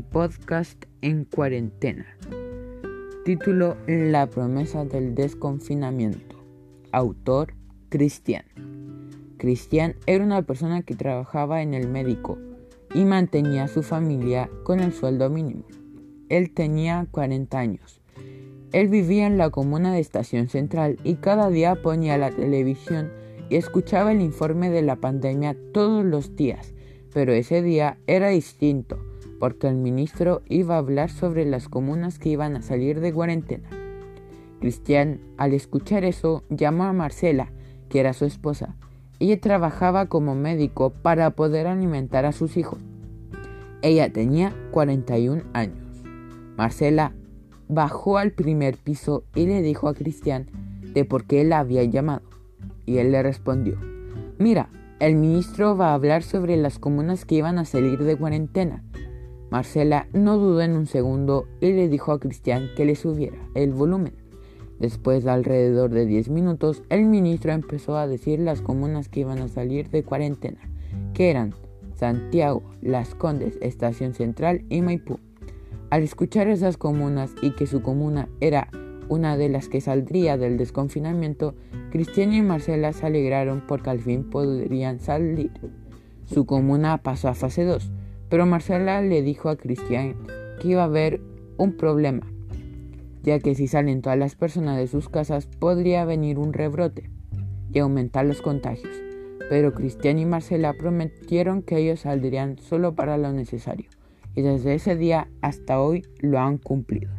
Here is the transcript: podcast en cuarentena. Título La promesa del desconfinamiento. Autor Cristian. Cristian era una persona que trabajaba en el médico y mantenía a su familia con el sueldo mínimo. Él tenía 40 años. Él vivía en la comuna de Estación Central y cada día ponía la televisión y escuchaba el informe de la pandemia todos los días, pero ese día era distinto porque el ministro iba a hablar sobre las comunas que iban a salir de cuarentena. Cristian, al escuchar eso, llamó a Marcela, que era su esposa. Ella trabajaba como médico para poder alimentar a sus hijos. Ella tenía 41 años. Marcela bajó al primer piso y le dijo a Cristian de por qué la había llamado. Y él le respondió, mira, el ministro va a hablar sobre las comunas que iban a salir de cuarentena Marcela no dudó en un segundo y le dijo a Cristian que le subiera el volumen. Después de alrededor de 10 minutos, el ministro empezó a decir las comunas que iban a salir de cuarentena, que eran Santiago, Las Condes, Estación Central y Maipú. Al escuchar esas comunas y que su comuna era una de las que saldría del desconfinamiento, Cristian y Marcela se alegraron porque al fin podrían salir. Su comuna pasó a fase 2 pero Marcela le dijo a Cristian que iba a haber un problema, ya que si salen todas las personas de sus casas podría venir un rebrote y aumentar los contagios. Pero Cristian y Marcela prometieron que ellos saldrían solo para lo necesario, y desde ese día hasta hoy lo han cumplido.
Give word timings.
podcast 0.00 0.84
en 1.02 1.26
cuarentena. 1.26 2.06
Título 3.26 3.76
La 3.86 4.26
promesa 4.26 4.86
del 4.86 5.14
desconfinamiento. 5.14 6.42
Autor 6.92 7.52
Cristian. 7.90 8.44
Cristian 9.36 9.96
era 10.06 10.24
una 10.24 10.42
persona 10.42 10.82
que 10.82 10.94
trabajaba 10.94 11.60
en 11.60 11.74
el 11.74 11.88
médico 11.88 12.38
y 12.94 13.04
mantenía 13.04 13.64
a 13.64 13.68
su 13.68 13.82
familia 13.82 14.48
con 14.64 14.80
el 14.80 14.94
sueldo 14.94 15.28
mínimo. 15.28 15.64
Él 16.30 16.54
tenía 16.54 17.06
40 17.10 17.58
años. 17.58 18.00
Él 18.72 18.88
vivía 18.88 19.26
en 19.26 19.36
la 19.36 19.50
comuna 19.50 19.92
de 19.92 20.00
Estación 20.00 20.48
Central 20.48 20.96
y 21.04 21.16
cada 21.16 21.50
día 21.50 21.74
ponía 21.82 22.16
la 22.16 22.30
televisión 22.30 23.10
y 23.50 23.56
escuchaba 23.56 24.12
el 24.12 24.22
informe 24.22 24.70
de 24.70 24.80
la 24.80 24.96
pandemia 24.96 25.54
todos 25.74 26.02
los 26.02 26.34
días, 26.36 26.72
pero 27.12 27.32
ese 27.32 27.60
día 27.60 27.98
era 28.06 28.28
distinto 28.28 29.11
porque 29.42 29.66
el 29.66 29.74
ministro 29.74 30.40
iba 30.48 30.76
a 30.76 30.78
hablar 30.78 31.10
sobre 31.10 31.44
las 31.44 31.68
comunas 31.68 32.20
que 32.20 32.28
iban 32.28 32.54
a 32.54 32.62
salir 32.62 33.00
de 33.00 33.12
cuarentena. 33.12 33.68
Cristian, 34.60 35.20
al 35.36 35.52
escuchar 35.52 36.04
eso, 36.04 36.44
llamó 36.48 36.84
a 36.84 36.92
Marcela, 36.92 37.50
que 37.88 37.98
era 37.98 38.12
su 38.12 38.24
esposa. 38.24 38.76
Ella 39.18 39.40
trabajaba 39.40 40.06
como 40.06 40.36
médico 40.36 40.90
para 40.90 41.30
poder 41.30 41.66
alimentar 41.66 42.24
a 42.24 42.30
sus 42.30 42.56
hijos. 42.56 42.78
Ella 43.82 44.12
tenía 44.12 44.54
41 44.70 45.42
años. 45.54 46.04
Marcela 46.56 47.12
bajó 47.66 48.18
al 48.18 48.30
primer 48.30 48.76
piso 48.76 49.24
y 49.34 49.46
le 49.46 49.60
dijo 49.60 49.88
a 49.88 49.94
Cristian 49.94 50.46
de 50.94 51.04
por 51.04 51.24
qué 51.24 51.42
la 51.42 51.58
había 51.58 51.82
llamado. 51.82 52.22
Y 52.86 52.98
él 52.98 53.10
le 53.10 53.24
respondió, 53.24 53.76
mira, 54.38 54.68
el 55.00 55.16
ministro 55.16 55.76
va 55.76 55.88
a 55.88 55.94
hablar 55.94 56.22
sobre 56.22 56.56
las 56.56 56.78
comunas 56.78 57.24
que 57.24 57.34
iban 57.34 57.58
a 57.58 57.64
salir 57.64 58.04
de 58.04 58.16
cuarentena 58.16 58.84
Marcela 59.52 60.08
no 60.14 60.38
dudó 60.38 60.62
en 60.62 60.72
un 60.72 60.86
segundo 60.86 61.46
y 61.60 61.74
le 61.74 61.90
dijo 61.90 62.12
a 62.12 62.18
Cristian 62.18 62.70
que 62.74 62.86
le 62.86 62.96
subiera 62.96 63.36
el 63.54 63.74
volumen. 63.74 64.14
Después 64.78 65.24
de 65.24 65.30
alrededor 65.30 65.90
de 65.90 66.06
10 66.06 66.30
minutos, 66.30 66.82
el 66.88 67.04
ministro 67.04 67.52
empezó 67.52 67.98
a 67.98 68.06
decir 68.06 68.40
las 68.40 68.62
comunas 68.62 69.10
que 69.10 69.20
iban 69.20 69.40
a 69.40 69.48
salir 69.48 69.90
de 69.90 70.04
cuarentena, 70.04 70.58
que 71.12 71.28
eran 71.28 71.52
Santiago, 71.96 72.62
Las 72.80 73.14
Condes, 73.14 73.58
Estación 73.60 74.14
Central 74.14 74.64
y 74.70 74.80
Maipú. 74.80 75.18
Al 75.90 76.02
escuchar 76.02 76.48
esas 76.48 76.78
comunas 76.78 77.34
y 77.42 77.50
que 77.50 77.66
su 77.66 77.82
comuna 77.82 78.30
era 78.40 78.68
una 79.10 79.36
de 79.36 79.50
las 79.50 79.68
que 79.68 79.82
saldría 79.82 80.38
del 80.38 80.56
desconfinamiento, 80.56 81.54
Cristian 81.90 82.32
y 82.32 82.40
Marcela 82.40 82.94
se 82.94 83.04
alegraron 83.04 83.62
porque 83.68 83.90
al 83.90 84.00
fin 84.00 84.30
podrían 84.30 84.98
salir. 84.98 85.52
Su 86.24 86.46
comuna 86.46 87.02
pasó 87.02 87.28
a 87.28 87.34
fase 87.34 87.64
2 87.64 87.92
pero 88.32 88.46
Marcela 88.46 89.02
le 89.02 89.20
dijo 89.20 89.50
a 89.50 89.56
Cristian 89.56 90.16
que 90.58 90.68
iba 90.68 90.80
a 90.80 90.86
haber 90.86 91.20
un 91.58 91.76
problema, 91.76 92.26
ya 93.22 93.38
que 93.40 93.54
si 93.54 93.68
salen 93.68 94.00
todas 94.00 94.18
las 94.18 94.36
personas 94.36 94.78
de 94.78 94.86
sus 94.86 95.10
casas 95.10 95.46
podría 95.46 96.06
venir 96.06 96.38
un 96.38 96.54
rebrote 96.54 97.10
y 97.74 97.80
aumentar 97.80 98.24
los 98.24 98.40
contagios. 98.40 99.02
Pero 99.50 99.74
Cristian 99.74 100.18
y 100.18 100.24
Marcela 100.24 100.72
prometieron 100.72 101.60
que 101.60 101.76
ellos 101.76 102.00
saldrían 102.00 102.56
solo 102.56 102.94
para 102.94 103.18
lo 103.18 103.34
necesario, 103.34 103.90
y 104.34 104.40
desde 104.40 104.76
ese 104.76 104.96
día 104.96 105.28
hasta 105.42 105.78
hoy 105.78 106.02
lo 106.20 106.38
han 106.38 106.56
cumplido. 106.56 107.12